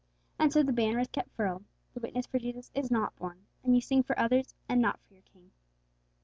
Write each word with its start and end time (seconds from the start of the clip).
And 0.39 0.51
so 0.51 0.63
the 0.63 0.73
banner 0.73 0.97
is 0.97 1.09
kept 1.09 1.29
furled, 1.35 1.63
the 1.93 1.99
witness 1.99 2.25
for 2.25 2.39
Jesus 2.39 2.71
is 2.73 2.89
not 2.89 3.15
borne, 3.17 3.45
and 3.63 3.75
you 3.75 3.81
sing 3.81 4.01
for 4.01 4.17
others 4.17 4.55
and 4.67 4.81
not 4.81 4.99
for 5.03 5.13
your 5.13 5.21
King. 5.21 5.51